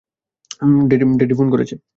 Danny 0.89 1.33
phone 1.39 1.47
করেছে? 1.53 1.75